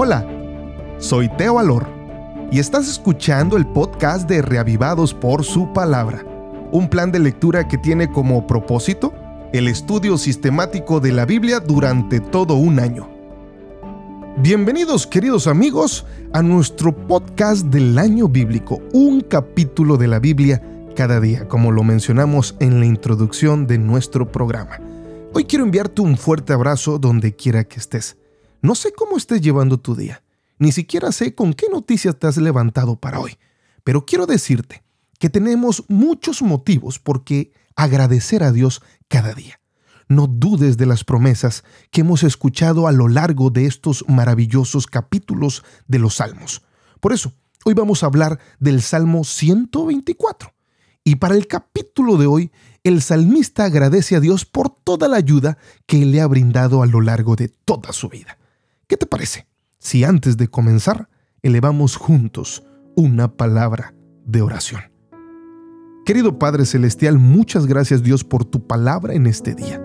Hola, 0.00 0.24
soy 0.98 1.28
Teo 1.28 1.58
Alor 1.58 1.88
y 2.52 2.60
estás 2.60 2.88
escuchando 2.88 3.56
el 3.56 3.66
podcast 3.66 4.28
de 4.28 4.42
Reavivados 4.42 5.12
por 5.12 5.42
su 5.42 5.72
palabra, 5.72 6.24
un 6.70 6.88
plan 6.88 7.10
de 7.10 7.18
lectura 7.18 7.66
que 7.66 7.78
tiene 7.78 8.08
como 8.08 8.46
propósito 8.46 9.12
el 9.52 9.66
estudio 9.66 10.16
sistemático 10.16 11.00
de 11.00 11.10
la 11.10 11.24
Biblia 11.24 11.58
durante 11.58 12.20
todo 12.20 12.54
un 12.54 12.78
año. 12.78 13.08
Bienvenidos 14.36 15.04
queridos 15.04 15.48
amigos 15.48 16.06
a 16.32 16.44
nuestro 16.44 16.96
podcast 16.96 17.66
del 17.66 17.98
año 17.98 18.28
bíblico, 18.28 18.80
un 18.92 19.20
capítulo 19.20 19.96
de 19.96 20.06
la 20.06 20.20
Biblia 20.20 20.62
cada 20.94 21.18
día, 21.18 21.48
como 21.48 21.72
lo 21.72 21.82
mencionamos 21.82 22.54
en 22.60 22.78
la 22.78 22.86
introducción 22.86 23.66
de 23.66 23.78
nuestro 23.78 24.30
programa. 24.30 24.78
Hoy 25.34 25.42
quiero 25.42 25.64
enviarte 25.64 26.02
un 26.02 26.16
fuerte 26.16 26.52
abrazo 26.52 27.00
donde 27.00 27.34
quiera 27.34 27.64
que 27.64 27.80
estés. 27.80 28.17
No 28.60 28.74
sé 28.74 28.92
cómo 28.92 29.16
estés 29.16 29.40
llevando 29.40 29.78
tu 29.78 29.94
día, 29.94 30.22
ni 30.58 30.72
siquiera 30.72 31.12
sé 31.12 31.34
con 31.34 31.54
qué 31.54 31.66
noticias 31.70 32.18
te 32.18 32.26
has 32.26 32.36
levantado 32.38 32.96
para 32.96 33.20
hoy, 33.20 33.38
pero 33.84 34.04
quiero 34.04 34.26
decirte 34.26 34.82
que 35.20 35.30
tenemos 35.30 35.84
muchos 35.88 36.42
motivos 36.42 36.98
por 36.98 37.22
qué 37.22 37.52
agradecer 37.76 38.42
a 38.42 38.50
Dios 38.50 38.82
cada 39.06 39.32
día. 39.32 39.60
No 40.08 40.26
dudes 40.26 40.76
de 40.76 40.86
las 40.86 41.04
promesas 41.04 41.62
que 41.92 42.00
hemos 42.00 42.24
escuchado 42.24 42.88
a 42.88 42.92
lo 42.92 43.08
largo 43.08 43.50
de 43.50 43.66
estos 43.66 44.04
maravillosos 44.08 44.86
capítulos 44.86 45.64
de 45.86 46.00
los 46.00 46.16
Salmos. 46.16 46.62
Por 46.98 47.12
eso, 47.12 47.34
hoy 47.64 47.74
vamos 47.74 48.02
a 48.02 48.06
hablar 48.06 48.40
del 48.58 48.82
Salmo 48.82 49.22
124. 49.22 50.52
Y 51.04 51.16
para 51.16 51.36
el 51.36 51.46
capítulo 51.46 52.16
de 52.16 52.26
hoy, 52.26 52.50
el 52.82 53.02
salmista 53.02 53.64
agradece 53.64 54.16
a 54.16 54.20
Dios 54.20 54.44
por 54.44 54.70
toda 54.70 55.08
la 55.08 55.16
ayuda 55.16 55.58
que 55.86 56.04
le 56.04 56.20
ha 56.20 56.26
brindado 56.26 56.82
a 56.82 56.86
lo 56.86 57.00
largo 57.00 57.36
de 57.36 57.48
toda 57.48 57.92
su 57.92 58.08
vida. 58.08 58.38
¿Qué 58.88 58.96
te 58.96 59.04
parece 59.04 59.46
si 59.78 60.02
antes 60.02 60.38
de 60.38 60.48
comenzar 60.48 61.10
elevamos 61.42 61.96
juntos 61.96 62.64
una 62.96 63.36
palabra 63.36 63.94
de 64.24 64.40
oración? 64.40 64.80
Querido 66.06 66.38
Padre 66.38 66.64
Celestial, 66.64 67.18
muchas 67.18 67.66
gracias 67.66 68.02
Dios 68.02 68.24
por 68.24 68.46
tu 68.46 68.66
palabra 68.66 69.12
en 69.12 69.26
este 69.26 69.54
día. 69.54 69.78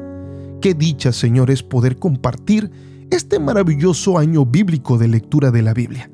Qué 0.61 0.73
dicha, 0.73 1.11
Señor, 1.11 1.51
es 1.51 1.63
poder 1.63 1.99
compartir 1.99 2.71
este 3.11 3.39
maravilloso 3.39 4.17
año 4.17 4.45
bíblico 4.45 4.97
de 4.97 5.09
lectura 5.09 5.51
de 5.51 5.63
la 5.63 5.73
Biblia. 5.73 6.09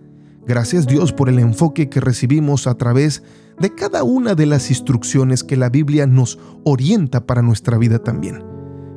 Gracias 0.48 0.88
Dios 0.88 1.14
por 1.14 1.30
el 1.30 1.38
enfoque 1.38 1.90
que 1.90 2.00
recibimos 2.00 2.66
a 2.66 2.74
través 2.74 3.22
de 3.60 3.76
cada 3.76 4.04
una 4.04 4.34
de 4.34 4.48
las 4.48 4.72
instrucciones 4.72 5.44
que 5.44 5.58
la 5.58 5.70
Biblia 5.70 6.08
nos 6.08 6.40
orienta 6.64 7.28
para 7.28 7.44
nuestra 7.44 7.78
vida 7.78 8.00
también. 8.00 8.44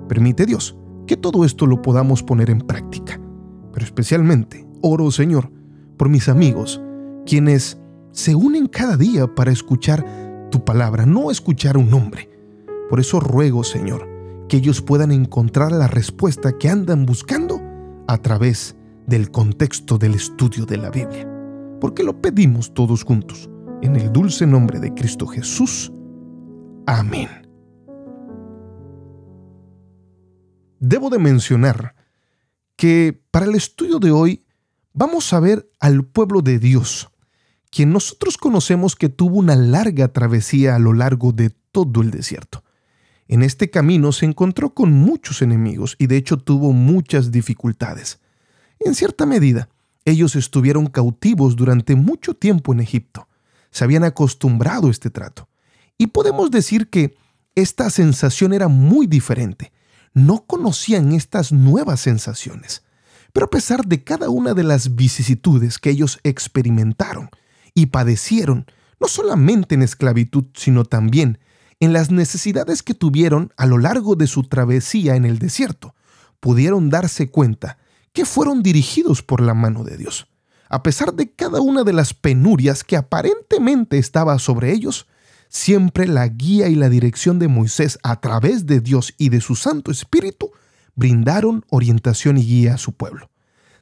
Permite 0.09 0.47
Dios 0.47 0.79
que 1.07 1.19
todo 1.19 1.45
esto 1.45 1.67
lo 1.67 1.83
podamos 1.83 2.23
poner 2.23 2.49
en 2.49 2.61
práctica 2.61 3.22
pero 3.73 3.85
especialmente 3.85 4.67
oro, 4.83 5.11
Señor, 5.11 5.51
por 5.97 6.09
mis 6.09 6.29
amigos, 6.29 6.81
quienes 7.27 7.79
se 8.11 8.35
unen 8.35 8.67
cada 8.67 8.97
día 8.97 9.35
para 9.35 9.53
escuchar 9.53 10.49
tu 10.51 10.65
palabra, 10.65 11.07
no 11.07 11.31
escuchar 11.31 11.77
un 11.77 11.93
hombre. 11.95 12.29
Por 12.91 13.01
eso 13.01 13.21
ruego, 13.21 13.65
Señor, 13.65 14.09
que 14.49 14.59
ellos 14.59 14.83
puedan 14.83 15.13
encontrar 15.13 15.73
la 15.73 15.89
respuesta 15.89 16.59
que 16.59 16.69
andan 16.69 17.07
buscando 17.07 17.61
a 18.07 18.19
través 18.19 18.77
del 19.07 19.31
contexto 19.31 19.99
del 19.99 20.15
estudio 20.15 20.67
de 20.67 20.77
la 20.77 20.91
Biblia. 20.91 21.29
Porque 21.81 22.05
lo 22.05 22.21
pedimos 22.21 22.75
todos 22.75 23.03
juntos, 23.03 23.49
en 23.81 23.97
el 23.97 24.13
dulce 24.13 24.47
nombre 24.47 24.79
de 24.79 24.93
Cristo 24.93 25.27
Jesús. 25.27 25.93
Amén. 26.87 27.29
Debo 30.79 31.11
de 31.11 31.19
mencionar 31.19 31.95
que 32.83 33.17
para 33.31 33.47
el 33.47 33.55
estudio 33.55 34.01
de 34.01 34.11
hoy 34.11 34.45
vamos 34.93 35.33
a 35.33 35.39
ver 35.39 35.71
al 35.79 36.05
pueblo 36.05 36.43
de 36.43 36.59
Dios, 36.59 37.11
quien 37.71 37.93
nosotros 37.93 38.37
conocemos 38.37 38.97
que 38.97 39.09
tuvo 39.09 39.39
una 39.39 39.55
larga 39.55 40.09
travesía 40.09 40.75
a 40.75 40.81
lo 40.81 40.93
largo 40.93 41.31
de 41.31 41.51
todo 41.71 42.03
el 42.03 42.11
desierto. 42.11 42.65
En 43.29 43.45
este 43.45 43.71
camino 43.71 44.11
se 44.11 44.27
encontró 44.27 44.75
con 44.75 44.93
muchos 44.93 45.43
enemigos 45.43 45.95
y 45.97 46.09
de 46.09 46.17
hecho 46.17 46.39
tuvo 46.39 46.73
muchas 46.73 47.31
dificultades. 47.31 48.19
En 48.81 48.97
cierta 48.97 49.27
medida, 49.27 49.69
ellos 50.05 50.35
estuvieron 50.35 50.87
cautivos 50.87 51.55
durante 51.55 51.95
mucho 51.95 52.35
tiempo 52.35 52.73
en 52.73 52.81
Egipto. 52.81 53.29
Se 53.71 53.85
habían 53.85 54.03
acostumbrado 54.03 54.89
a 54.89 54.91
este 54.91 55.09
trato. 55.09 55.49
Y 55.99 56.09
podemos 56.09 56.51
decir 56.51 56.91
que 56.91 57.15
esta 57.55 57.91
sensación 57.91 58.53
era 58.53 58.67
muy 58.67 59.07
diferente 59.07 59.71
no 60.15 60.45
conocían 60.47 61.13
estas 61.13 61.53
nuevas 61.53 62.01
sensaciones. 62.01 62.83
Pero 63.33 63.47
a 63.47 63.51
pesar 63.51 63.87
de 63.87 64.05
cada 64.05 64.29
una 64.29 64.55
de 64.55 64.63
las 64.63 64.95
vicisitudes 64.95 65.79
que 65.79 65.91
ellos 65.91 66.21
experimentaron 66.23 67.31
y 67.75 67.87
padecieron, 67.87 68.67
no 69.01 69.09
solamente 69.09 69.75
en 69.75 69.83
esclavitud, 69.83 70.45
sino 70.55 70.85
también 70.85 71.39
en 71.81 71.93
las 71.93 72.11
necesidades 72.11 72.83
que 72.83 72.95
tuvieron 72.95 73.53
a 73.57 73.67
lo 73.67 73.79
largo 73.79 74.15
de 74.15 74.27
su 74.27 74.45
travesía 74.45 75.17
en 75.17 75.25
el 75.25 75.39
desierto, 75.39 75.95
pudieron 76.41 76.91
darse 76.91 77.31
cuenta 77.31 77.79
que 78.13 78.25
fueron 78.25 78.63
dirigidos 78.63 79.23
por 79.23 79.41
la 79.41 79.55
mano 79.55 79.83
de 79.83 79.97
Dios. 79.97 80.29
A 80.69 80.83
pesar 80.83 81.15
de 81.15 81.31
cada 81.31 81.61
una 81.61 81.85
de 81.85 81.93
las 81.93 82.15
penurias 82.15 82.85
que 82.85 82.97
aparentemente 82.97 83.99
estaba 83.99 84.39
sobre 84.39 84.73
ellos, 84.73 85.07
Siempre 85.55 86.09
la 86.09 86.27
guía 86.29 86.69
y 86.69 86.75
la 86.75 86.89
dirección 86.89 87.39
de 87.39 87.47
Moisés 87.47 87.99
a 88.03 88.23
través 88.23 88.65
de 88.65 88.81
Dios 88.81 89.13
y 89.19 89.29
de 89.29 89.43
su 89.43 89.55
Santo 89.55 89.91
Espíritu 89.91 90.51
brindaron 90.95 91.67
orientación 91.69 92.39
y 92.39 92.43
guía 92.43 92.75
a 92.75 92.79
su 92.79 92.95
pueblo. 92.95 93.31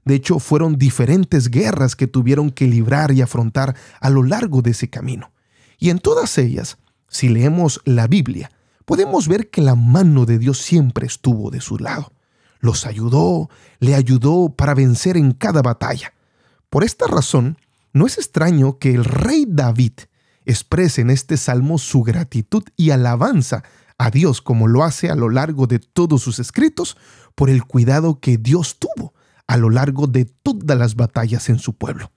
De 0.04 0.16
hecho, 0.16 0.40
fueron 0.40 0.78
diferentes 0.78 1.48
guerras 1.48 1.94
que 1.94 2.08
tuvieron 2.08 2.50
que 2.50 2.66
librar 2.66 3.12
y 3.12 3.22
afrontar 3.22 3.76
a 4.00 4.10
lo 4.10 4.24
largo 4.24 4.62
de 4.62 4.72
ese 4.72 4.90
camino. 4.90 5.30
Y 5.78 5.90
en 5.90 6.00
todas 6.00 6.38
ellas, 6.38 6.76
si 7.08 7.28
leemos 7.28 7.80
la 7.84 8.08
Biblia, 8.08 8.50
podemos 8.84 9.28
ver 9.28 9.48
que 9.48 9.60
la 9.60 9.76
mano 9.76 10.26
de 10.26 10.40
Dios 10.40 10.58
siempre 10.58 11.06
estuvo 11.06 11.52
de 11.52 11.60
su 11.60 11.78
lado. 11.78 12.12
Los 12.58 12.84
ayudó, 12.84 13.48
le 13.78 13.94
ayudó 13.94 14.48
para 14.56 14.74
vencer 14.74 15.16
en 15.16 15.30
cada 15.30 15.62
batalla. 15.62 16.14
Por 16.68 16.82
esta 16.82 17.06
razón, 17.06 17.58
no 17.92 18.06
es 18.06 18.18
extraño 18.18 18.78
que 18.78 18.92
el 18.92 19.04
rey 19.04 19.44
David 19.48 19.92
exprese 20.50 21.00
en 21.00 21.10
este 21.10 21.36
salmo 21.36 21.78
su 21.78 22.02
gratitud 22.02 22.64
y 22.76 22.90
alabanza 22.90 23.62
a 23.98 24.10
Dios 24.10 24.40
como 24.40 24.68
lo 24.68 24.82
hace 24.82 25.10
a 25.10 25.14
lo 25.14 25.28
largo 25.28 25.66
de 25.66 25.78
todos 25.78 26.22
sus 26.22 26.38
escritos 26.38 26.96
por 27.34 27.50
el 27.50 27.64
cuidado 27.64 28.20
que 28.20 28.38
Dios 28.38 28.78
tuvo 28.78 29.14
a 29.46 29.56
lo 29.56 29.68
largo 29.68 30.06
de 30.06 30.26
todas 30.26 30.78
las 30.78 30.94
batallas 30.94 31.48
en 31.48 31.58
su 31.58 31.74
pueblo. 31.74 32.12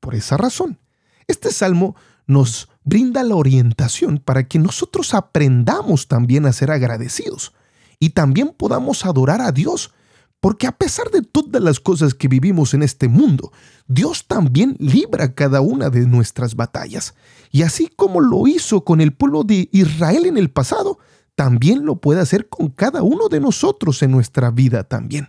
Por 0.00 0.14
esa 0.14 0.36
razón, 0.36 0.78
este 1.26 1.52
salmo 1.52 1.94
nos 2.26 2.68
brinda 2.84 3.22
la 3.22 3.36
orientación 3.36 4.18
para 4.18 4.48
que 4.48 4.58
nosotros 4.58 5.14
aprendamos 5.14 6.08
también 6.08 6.46
a 6.46 6.52
ser 6.52 6.70
agradecidos 6.70 7.52
y 7.98 8.10
también 8.10 8.54
podamos 8.56 9.04
adorar 9.04 9.40
a 9.40 9.52
Dios 9.52 9.92
porque 10.40 10.66
a 10.66 10.72
pesar 10.72 11.10
de 11.10 11.22
todas 11.22 11.62
las 11.62 11.80
cosas 11.80 12.14
que 12.14 12.26
vivimos 12.26 12.72
en 12.72 12.82
este 12.82 13.08
mundo, 13.08 13.52
Dios 13.86 14.26
también 14.26 14.74
libra 14.78 15.34
cada 15.34 15.60
una 15.60 15.90
de 15.90 16.06
nuestras 16.06 16.56
batallas. 16.56 17.14
Y 17.50 17.62
así 17.62 17.88
como 17.94 18.20
lo 18.20 18.46
hizo 18.46 18.82
con 18.82 19.02
el 19.02 19.12
pueblo 19.12 19.44
de 19.44 19.68
Israel 19.70 20.24
en 20.24 20.38
el 20.38 20.50
pasado, 20.50 20.98
también 21.34 21.84
lo 21.84 21.96
puede 21.96 22.20
hacer 22.20 22.48
con 22.48 22.68
cada 22.68 23.02
uno 23.02 23.28
de 23.28 23.40
nosotros 23.40 24.02
en 24.02 24.10
nuestra 24.10 24.50
vida 24.50 24.84
también. 24.84 25.28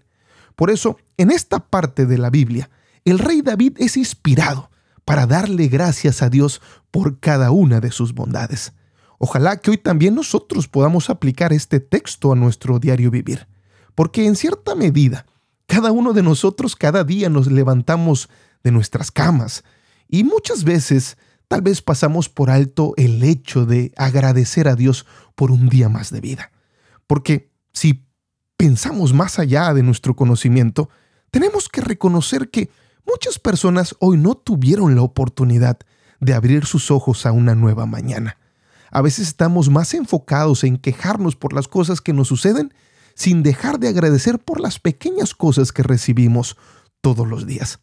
Por 0.55 0.69
eso, 0.69 0.97
en 1.17 1.31
esta 1.31 1.59
parte 1.59 2.05
de 2.05 2.17
la 2.17 2.29
Biblia, 2.29 2.69
el 3.03 3.19
rey 3.19 3.41
David 3.41 3.73
es 3.77 3.97
inspirado 3.97 4.69
para 5.03 5.25
darle 5.25 5.67
gracias 5.67 6.21
a 6.21 6.29
Dios 6.29 6.61
por 6.89 7.19
cada 7.19 7.51
una 7.51 7.79
de 7.79 7.91
sus 7.91 8.13
bondades. 8.13 8.73
Ojalá 9.17 9.57
que 9.57 9.71
hoy 9.71 9.77
también 9.77 10.15
nosotros 10.15 10.67
podamos 10.67 11.09
aplicar 11.09 11.51
este 11.53 11.79
texto 11.79 12.31
a 12.31 12.35
nuestro 12.35 12.79
diario 12.79 13.11
vivir. 13.11 13.47
Porque 13.95 14.25
en 14.25 14.35
cierta 14.35 14.75
medida, 14.75 15.25
cada 15.67 15.91
uno 15.91 16.13
de 16.13 16.23
nosotros 16.23 16.75
cada 16.75 17.03
día 17.03 17.29
nos 17.29 17.47
levantamos 17.47 18.29
de 18.63 18.71
nuestras 18.71 19.11
camas 19.11 19.63
y 20.07 20.23
muchas 20.23 20.63
veces 20.63 21.17
tal 21.47 21.61
vez 21.61 21.81
pasamos 21.81 22.29
por 22.29 22.49
alto 22.49 22.93
el 22.97 23.23
hecho 23.23 23.65
de 23.65 23.91
agradecer 23.95 24.67
a 24.67 24.75
Dios 24.75 25.05
por 25.35 25.51
un 25.51 25.69
día 25.69 25.89
más 25.89 26.11
de 26.11 26.21
vida. 26.21 26.51
Porque 27.07 27.51
si 27.73 28.05
pensamos 28.57 29.13
más 29.13 29.39
allá 29.39 29.73
de 29.73 29.83
nuestro 29.83 30.15
conocimiento, 30.15 30.89
tenemos 31.31 31.69
que 31.69 31.81
reconocer 31.81 32.49
que 32.49 32.69
muchas 33.05 33.39
personas 33.39 33.95
hoy 33.99 34.17
no 34.17 34.35
tuvieron 34.35 34.95
la 34.95 35.01
oportunidad 35.01 35.79
de 36.19 36.33
abrir 36.33 36.65
sus 36.65 36.91
ojos 36.91 37.25
a 37.25 37.31
una 37.31 37.55
nueva 37.55 37.85
mañana. 37.85 38.37
A 38.91 39.01
veces 39.01 39.29
estamos 39.29 39.69
más 39.69 39.93
enfocados 39.93 40.63
en 40.63 40.77
quejarnos 40.77 41.35
por 41.35 41.53
las 41.53 41.67
cosas 41.67 42.01
que 42.01 42.13
nos 42.13 42.27
suceden 42.27 42.73
sin 43.21 43.43
dejar 43.43 43.79
de 43.79 43.87
agradecer 43.87 44.39
por 44.39 44.59
las 44.59 44.79
pequeñas 44.79 45.35
cosas 45.35 45.71
que 45.71 45.83
recibimos 45.83 46.57
todos 47.01 47.27
los 47.27 47.45
días. 47.45 47.79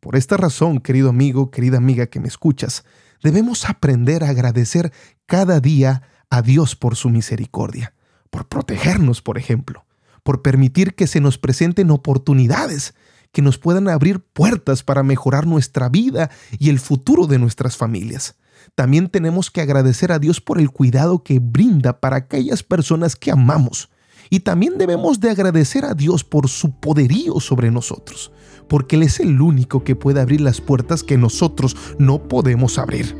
Por 0.00 0.16
esta 0.16 0.36
razón, 0.36 0.80
querido 0.80 1.10
amigo, 1.10 1.52
querida 1.52 1.76
amiga 1.76 2.06
que 2.06 2.18
me 2.18 2.26
escuchas, 2.26 2.84
debemos 3.22 3.70
aprender 3.70 4.24
a 4.24 4.30
agradecer 4.30 4.92
cada 5.26 5.60
día 5.60 6.02
a 6.28 6.42
Dios 6.42 6.74
por 6.74 6.96
su 6.96 7.08
misericordia, 7.08 7.94
por 8.30 8.48
protegernos, 8.48 9.22
por 9.22 9.38
ejemplo, 9.38 9.86
por 10.24 10.42
permitir 10.42 10.96
que 10.96 11.06
se 11.06 11.20
nos 11.20 11.38
presenten 11.38 11.92
oportunidades 11.92 12.94
que 13.30 13.42
nos 13.42 13.58
puedan 13.58 13.88
abrir 13.88 14.24
puertas 14.24 14.82
para 14.82 15.04
mejorar 15.04 15.46
nuestra 15.46 15.88
vida 15.88 16.32
y 16.58 16.68
el 16.68 16.80
futuro 16.80 17.28
de 17.28 17.38
nuestras 17.38 17.76
familias. 17.76 18.34
También 18.74 19.08
tenemos 19.08 19.52
que 19.52 19.60
agradecer 19.60 20.10
a 20.10 20.18
Dios 20.18 20.40
por 20.40 20.58
el 20.58 20.70
cuidado 20.70 21.22
que 21.22 21.38
brinda 21.38 22.00
para 22.00 22.16
aquellas 22.16 22.64
personas 22.64 23.14
que 23.14 23.30
amamos. 23.30 23.88
Y 24.34 24.40
también 24.40 24.78
debemos 24.78 25.20
de 25.20 25.30
agradecer 25.30 25.84
a 25.84 25.94
Dios 25.94 26.24
por 26.24 26.48
su 26.48 26.72
poderío 26.72 27.38
sobre 27.38 27.70
nosotros, 27.70 28.32
porque 28.66 28.96
Él 28.96 29.04
es 29.04 29.20
el 29.20 29.40
único 29.40 29.84
que 29.84 29.94
puede 29.94 30.20
abrir 30.20 30.40
las 30.40 30.60
puertas 30.60 31.04
que 31.04 31.16
nosotros 31.16 31.76
no 32.00 32.20
podemos 32.26 32.76
abrir. 32.80 33.16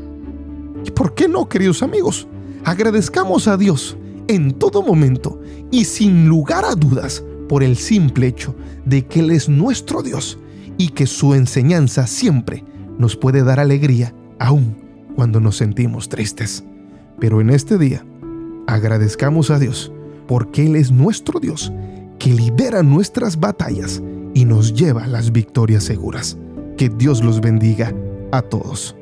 ¿Y 0.83 0.91
por 0.91 1.15
qué 1.15 1.29
no, 1.29 1.47
queridos 1.47 1.81
amigos? 1.83 2.27
Agradezcamos 2.65 3.47
a 3.47 3.55
Dios 3.55 3.95
en 4.27 4.55
todo 4.55 4.83
momento 4.83 5.39
y 5.71 5.85
sin 5.85 6.27
lugar 6.27 6.65
a 6.65 6.75
dudas 6.75 7.23
por 7.47 7.63
el 7.63 7.77
simple 7.77 8.27
hecho 8.27 8.53
de 8.83 9.05
que 9.07 9.21
Él 9.21 9.31
es 9.31 9.47
nuestro 9.47 10.03
Dios 10.03 10.37
y 10.77 10.89
que 10.89 11.07
su 11.07 11.33
enseñanza 11.33 12.07
siempre 12.07 12.65
nos 12.99 13.15
puede 13.15 13.41
dar 13.45 13.61
alegría 13.61 14.13
aún 14.37 14.75
cuando 15.15 15.39
nos 15.39 15.55
sentimos 15.55 16.09
tristes. 16.09 16.65
Pero 17.21 17.39
en 17.39 17.51
este 17.51 17.77
día, 17.77 18.05
agradezcamos 18.67 19.49
a 19.49 19.59
Dios 19.59 19.93
porque 20.27 20.65
Él 20.65 20.75
es 20.75 20.91
nuestro 20.91 21.39
Dios 21.39 21.71
que 22.19 22.31
lidera 22.31 22.81
nuestras 22.83 23.39
batallas 23.39 24.01
y 24.33 24.45
nos 24.45 24.73
lleva 24.73 25.03
a 25.03 25.07
las 25.07 25.31
victorias 25.31 25.83
seguras. 25.83 26.37
Que 26.77 26.89
Dios 26.89 27.23
los 27.23 27.41
bendiga 27.41 27.93
a 28.31 28.41
todos. 28.41 28.95